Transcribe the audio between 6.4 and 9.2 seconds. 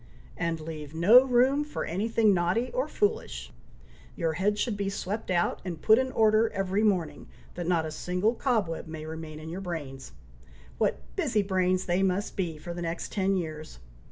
every morning, that not a single cobweb may